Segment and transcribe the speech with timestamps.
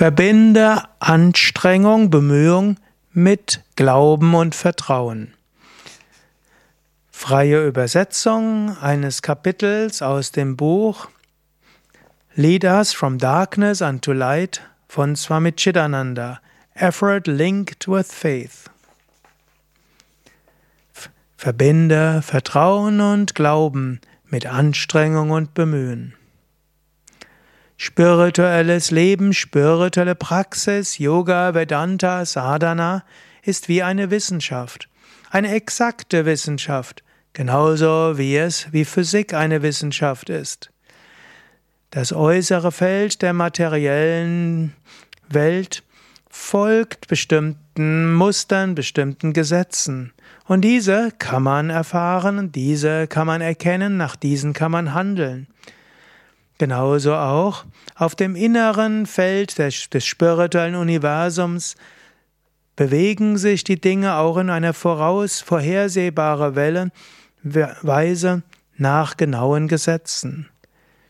[0.00, 2.78] Verbinde Anstrengung, Bemühung
[3.12, 5.34] mit Glauben und Vertrauen.
[7.10, 11.08] Freie Übersetzung eines Kapitels aus dem Buch
[12.34, 16.40] Lead Us from Darkness unto Light von Swami Chidananda.
[16.72, 18.70] Effort linked with faith.
[21.36, 26.14] Verbinde Vertrauen und Glauben mit Anstrengung und Bemühen.
[27.82, 33.04] Spirituelles Leben, spirituelle Praxis, Yoga, Vedanta, Sadhana
[33.42, 34.90] ist wie eine Wissenschaft,
[35.30, 40.70] eine exakte Wissenschaft, genauso wie es wie Physik eine Wissenschaft ist.
[41.90, 44.74] Das äußere Feld der materiellen
[45.30, 45.82] Welt
[46.28, 50.12] folgt bestimmten Mustern, bestimmten Gesetzen.
[50.44, 55.46] Und diese kann man erfahren, diese kann man erkennen, nach diesen kann man handeln.
[56.60, 57.64] Genauso auch
[57.94, 61.74] auf dem inneren Feld des, des, spirituellen Universums
[62.76, 66.90] bewegen sich die Dinge auch in einer voraus vorhersehbare Welle,
[67.42, 68.42] Weise
[68.76, 70.50] nach genauen Gesetzen.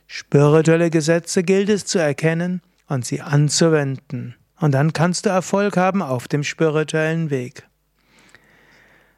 [0.06, 4.36] Spirituelle Gesetze gilt es zu erkennen und sie anzuwenden.
[4.60, 7.64] Und dann kannst du Erfolg haben auf dem spirituellen Weg.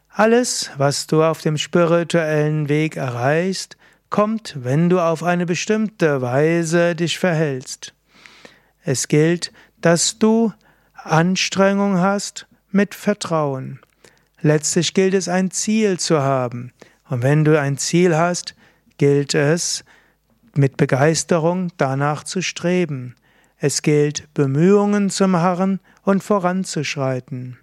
[0.09, 3.77] Alles, was du auf dem spirituellen Weg erreichst,
[4.13, 7.95] kommt, wenn du auf eine bestimmte Weise dich verhältst.
[8.85, 10.53] Es gilt, dass du
[10.95, 13.81] Anstrengung hast mit Vertrauen.
[14.41, 16.73] Letztlich gilt es, ein Ziel zu haben.
[17.09, 18.55] Und wenn du ein Ziel hast,
[18.99, 19.85] gilt es,
[20.55, 23.17] mit Begeisterung danach zu streben.
[23.57, 27.59] Es gilt, Bemühungen zu machen und voranzuschreiten.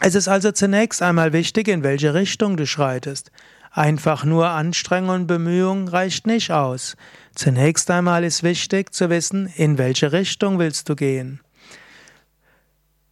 [0.00, 3.30] Es ist also zunächst einmal wichtig, in welche Richtung du schreitest.
[3.70, 6.96] Einfach nur Anstrengung und Bemühung reicht nicht aus.
[7.34, 11.40] Zunächst einmal ist wichtig zu wissen, in welche Richtung willst du gehen.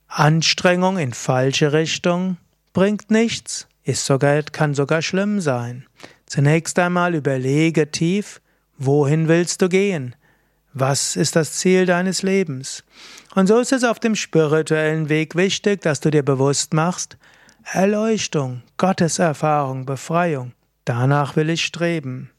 [0.09, 2.39] Anstrengung in falsche Richtung
[2.73, 5.87] bringt nichts, ist sogar, kann sogar schlimm sein.
[6.27, 8.41] Zunächst einmal überlege tief,
[8.79, 10.17] wohin willst du gehen?
[10.73, 12.85] Was ist das Ziel deines Lebens?
[13.35, 17.17] Und so ist es auf dem spirituellen Weg wichtig, dass du dir bewusst machst,
[17.73, 20.53] Erleuchtung, Gotteserfahrung, Befreiung.
[20.85, 22.31] Danach will ich streben.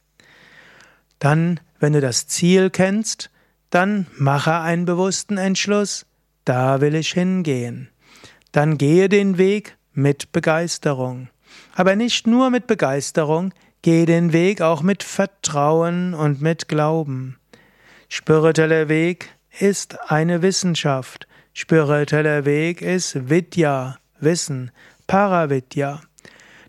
[1.19, 3.29] Dann, wenn du das Ziel kennst,
[3.69, 6.05] dann mache einen bewussten Entschluss.
[6.45, 7.89] Da will ich hingehen.
[8.53, 11.27] Dann gehe den Weg mit Begeisterung.
[11.75, 17.37] Aber nicht nur mit Begeisterung, gehe den Weg auch mit Vertrauen und mit Glauben.
[18.07, 21.27] Spiritueller Weg ist eine Wissenschaft.
[21.53, 24.71] Spiritueller Weg ist Vidya, Wissen.
[25.07, 26.01] Paravidya.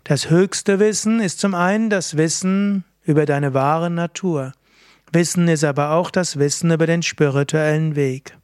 [0.05, 4.53] Das höchste Wissen ist zum einen das Wissen über deine wahre Natur.
[5.11, 8.37] Wissen ist aber auch das Wissen über den spirituellen Weg.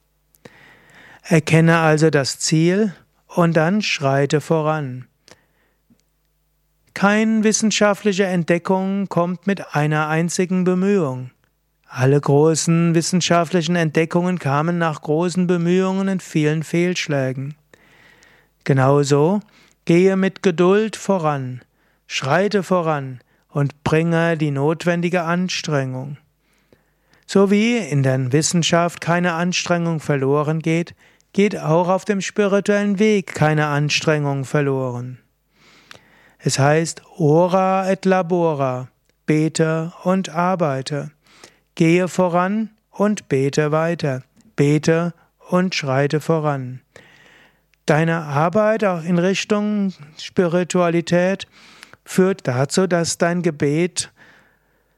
[1.23, 2.93] Erkenne also das Ziel
[3.27, 5.07] und dann schreite voran.
[6.93, 11.31] Keine wissenschaftliche Entdeckung kommt mit einer einzigen Bemühung.
[11.87, 17.55] Alle großen wissenschaftlichen Entdeckungen kamen nach großen Bemühungen und vielen Fehlschlägen.
[18.65, 19.41] Genauso
[19.85, 21.61] Gehe mit Geduld voran,
[22.07, 23.19] schreite voran
[23.49, 26.17] und bringe die notwendige Anstrengung.
[27.27, 30.95] So wie in der Wissenschaft keine Anstrengung verloren geht,
[31.33, 35.19] geht auch auf dem spirituellen Weg keine Anstrengung verloren.
[36.39, 38.89] Es heißt ora et labora,
[39.25, 41.11] bete und arbeite,
[41.75, 44.23] gehe voran und bete weiter,
[44.55, 45.13] bete
[45.49, 46.81] und schreite voran.
[47.85, 51.47] Deine Arbeit auch in Richtung Spiritualität
[52.03, 54.11] führt dazu, dass dein Gebet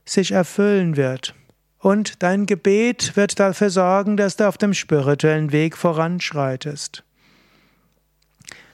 [0.05, 1.35] sich erfüllen wird.
[1.79, 7.03] Und dein Gebet wird dafür sorgen, dass du auf dem spirituellen Weg voranschreitest.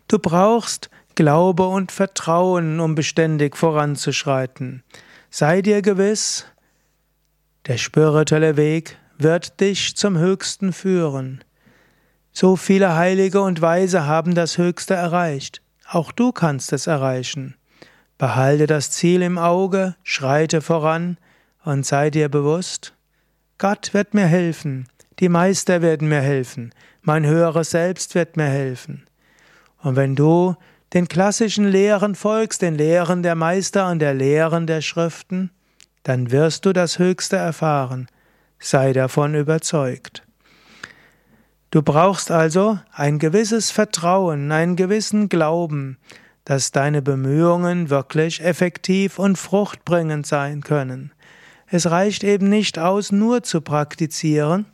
[0.07, 4.83] Du brauchst Glaube und Vertrauen, um beständig voranzuschreiten.
[5.29, 6.45] Sei dir gewiss,
[7.67, 11.43] der spirituelle Weg wird dich zum Höchsten führen.
[12.35, 15.61] So viele Heilige und Weise haben das Höchste erreicht.
[15.87, 17.55] Auch du kannst es erreichen.
[18.17, 21.17] Behalte das Ziel im Auge, schreite voran
[21.63, 22.95] und sei dir bewusst,
[23.59, 24.87] Gott wird mir helfen,
[25.19, 29.05] die Meister werden mir helfen, mein höheres Selbst wird mir helfen.
[29.77, 30.55] Und wenn du
[30.93, 35.51] den klassischen Lehren folgst, den Lehren der Meister und der Lehren der Schriften,
[36.01, 38.07] dann wirst du das Höchste erfahren.
[38.59, 40.23] Sei davon überzeugt.
[41.73, 45.97] Du brauchst also ein gewisses Vertrauen, einen gewissen Glauben,
[46.45, 51.13] dass deine Bemühungen wirklich effektiv und fruchtbringend sein können.
[51.65, 54.67] Es reicht eben nicht aus, nur zu praktizieren,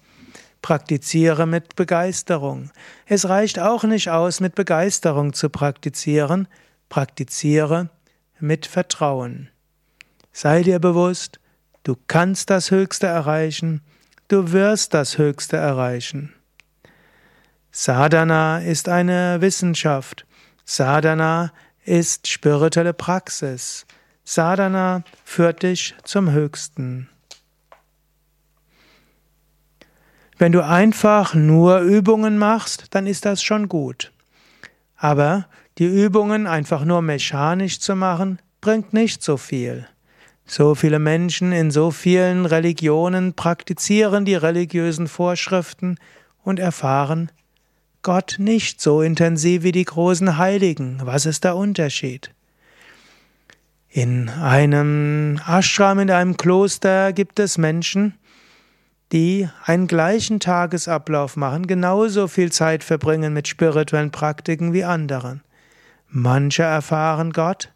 [0.62, 2.70] Praktiziere mit Begeisterung.
[3.06, 6.50] Es reicht auch nicht aus, mit Begeisterung zu praktizieren.
[6.90, 7.92] Praktiziere
[8.42, 9.48] mit Vertrauen.
[10.34, 11.40] Sei dir bewusst,
[11.84, 13.80] du kannst das Höchste erreichen,
[14.28, 16.34] du wirst das Höchste erreichen.
[17.72, 20.26] Sadhana ist eine Wissenschaft.
[20.66, 21.52] Sadhana
[21.86, 23.86] ist spirituelle Praxis.
[24.24, 27.10] Sadhana führt dich zum Höchsten.
[30.38, 34.12] Wenn du einfach nur Übungen machst, dann ist das schon gut.
[34.96, 39.88] Aber die Übungen einfach nur mechanisch zu machen, bringt nicht so viel.
[40.46, 45.98] So viele Menschen in so vielen Religionen praktizieren die religiösen Vorschriften
[46.44, 47.32] und erfahren
[48.02, 51.02] Gott nicht so intensiv wie die großen Heiligen.
[51.04, 52.32] Was ist der Unterschied?
[53.90, 58.18] In einem Ashram, in einem Kloster gibt es Menschen,
[59.12, 65.42] die einen gleichen Tagesablauf machen, genauso viel Zeit verbringen mit spirituellen Praktiken wie anderen.
[66.08, 67.74] Manche erfahren Gott,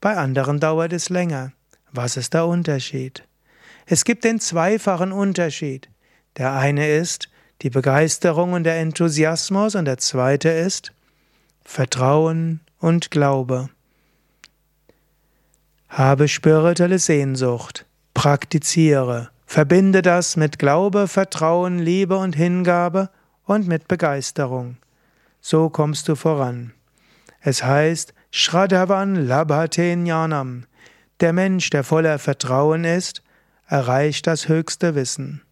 [0.00, 1.52] bei anderen dauert es länger.
[1.92, 3.24] Was ist der Unterschied?
[3.86, 5.90] Es gibt den zweifachen Unterschied.
[6.36, 7.28] Der eine ist,
[7.62, 10.92] die Begeisterung und der Enthusiasmus und der zweite ist
[11.64, 13.70] Vertrauen und Glaube.
[15.88, 23.10] Habe spirituelle Sehnsucht, praktiziere, verbinde das mit Glaube, Vertrauen, Liebe und Hingabe
[23.46, 24.76] und mit Begeisterung.
[25.40, 26.72] So kommst du voran.
[27.40, 30.64] Es heißt Shradhavan Labhate Jnanam.
[31.20, 33.22] Der Mensch, der voller Vertrauen ist,
[33.68, 35.42] erreicht das höchste Wissen.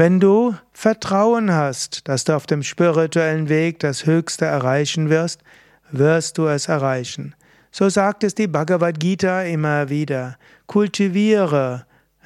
[0.00, 5.42] Wenn du Vertrauen hast, dass du auf dem spirituellen Weg das Höchste erreichen wirst,
[5.90, 7.34] wirst du es erreichen.
[7.70, 10.38] So sagt es die Bhagavad Gita immer wieder.
[10.66, 11.84] Kultiviere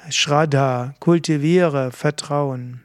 [0.09, 2.83] Shraddha, kultiviere Vertrauen.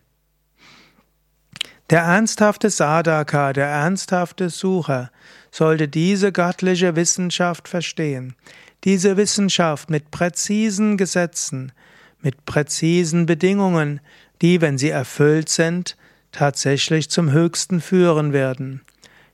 [1.90, 5.12] Der ernsthafte Sadhaka, der ernsthafte Sucher,
[5.52, 8.34] sollte diese göttliche Wissenschaft verstehen.
[8.82, 11.70] Diese Wissenschaft mit präzisen Gesetzen,
[12.22, 14.00] mit präzisen Bedingungen,
[14.42, 15.96] die, wenn sie erfüllt sind,
[16.32, 18.82] tatsächlich zum Höchsten führen werden.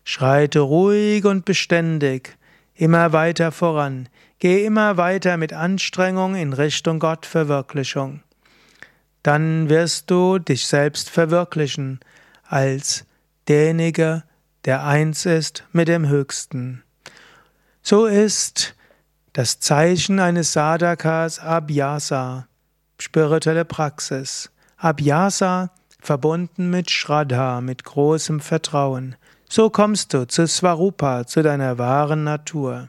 [0.04, 2.36] Schreite ruhig und beständig,
[2.74, 4.08] immer weiter voran,
[4.38, 8.22] geh immer weiter mit Anstrengung in Richtung Gottverwirklichung.
[9.22, 12.00] Dann wirst du dich selbst verwirklichen
[12.44, 13.04] als
[13.48, 14.22] derjenige,
[14.64, 16.84] der eins ist mit dem Höchsten.
[17.82, 18.74] So ist
[19.32, 22.46] das Zeichen eines Sadhakas Abhyasa,
[22.98, 24.50] spirituelle Praxis.
[24.76, 25.70] Abhyasa
[26.00, 29.16] verbunden mit Shraddha, mit großem Vertrauen.
[29.48, 32.88] So kommst du zu Swarupa, zu deiner wahren Natur.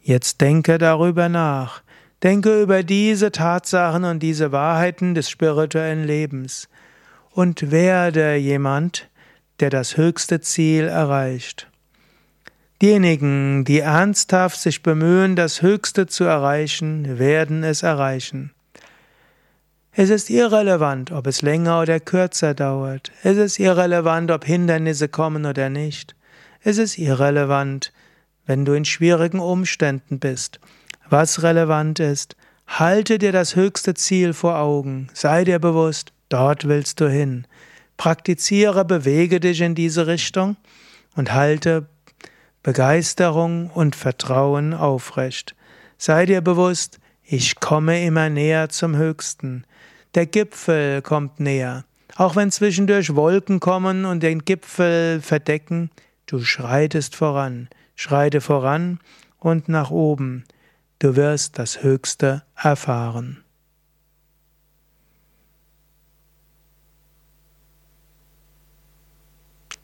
[0.00, 1.82] Jetzt denke darüber nach.
[2.22, 6.68] Denke über diese Tatsachen und diese Wahrheiten des spirituellen Lebens
[7.30, 9.08] und werde jemand,
[9.60, 11.70] der das höchste Ziel erreicht.
[12.82, 18.52] Diejenigen, die ernsthaft sich bemühen, das Höchste zu erreichen, werden es erreichen.
[19.96, 23.12] Es ist irrelevant, ob es länger oder kürzer dauert.
[23.22, 26.16] Es ist irrelevant, ob Hindernisse kommen oder nicht.
[26.64, 27.92] Es ist irrelevant,
[28.44, 30.58] wenn du in schwierigen Umständen bist.
[31.08, 32.34] Was relevant ist,
[32.66, 35.10] halte dir das höchste Ziel vor Augen.
[35.12, 37.46] Sei dir bewusst, dort willst du hin.
[37.96, 40.56] Praktiziere, bewege dich in diese Richtung
[41.14, 41.86] und halte
[42.64, 45.54] Begeisterung und Vertrauen aufrecht.
[45.98, 49.64] Sei dir bewusst, ich komme immer näher zum Höchsten.
[50.14, 51.84] Der Gipfel kommt näher.
[52.16, 55.90] Auch wenn zwischendurch Wolken kommen und den Gipfel verdecken,
[56.26, 59.00] du schreitest voran, schreite voran
[59.38, 60.44] und nach oben.
[61.00, 63.42] Du wirst das Höchste erfahren.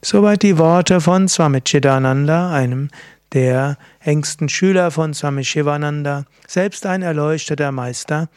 [0.03, 2.89] Soweit die Worte von Swami Chidananda, einem
[3.33, 8.29] der engsten Schüler von Swami Shivananda, selbst ein erleuchteter Meister.